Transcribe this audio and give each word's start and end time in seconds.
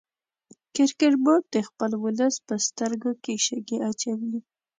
کرکټ 0.75 1.13
بورډ 1.23 1.43
د 1.55 1.57
خپل 1.67 1.91
ولس 2.03 2.35
په 2.47 2.55
سترګو 2.67 3.11
کې 3.23 3.33
شګې 3.45 3.77
اچوي 3.89 4.39